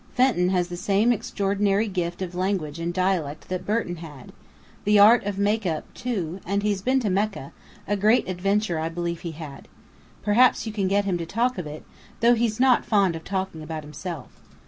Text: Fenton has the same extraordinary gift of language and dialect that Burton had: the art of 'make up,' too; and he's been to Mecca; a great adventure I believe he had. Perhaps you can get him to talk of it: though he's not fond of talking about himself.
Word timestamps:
Fenton 0.15 0.49
has 0.49 0.69
the 0.69 0.77
same 0.77 1.13
extraordinary 1.13 1.87
gift 1.87 2.23
of 2.23 2.33
language 2.33 2.79
and 2.79 2.91
dialect 2.91 3.49
that 3.49 3.67
Burton 3.67 3.97
had: 3.97 4.31
the 4.83 4.97
art 4.97 5.23
of 5.25 5.37
'make 5.37 5.67
up,' 5.67 5.93
too; 5.93 6.39
and 6.43 6.63
he's 6.63 6.81
been 6.81 6.99
to 7.01 7.09
Mecca; 7.11 7.51
a 7.87 7.95
great 7.95 8.27
adventure 8.27 8.79
I 8.79 8.89
believe 8.89 9.19
he 9.19 9.33
had. 9.33 9.67
Perhaps 10.23 10.65
you 10.65 10.73
can 10.73 10.87
get 10.87 11.05
him 11.05 11.19
to 11.19 11.25
talk 11.27 11.59
of 11.59 11.67
it: 11.67 11.83
though 12.19 12.33
he's 12.33 12.59
not 12.59 12.83
fond 12.83 13.15
of 13.15 13.23
talking 13.23 13.61
about 13.61 13.83
himself. 13.83 14.31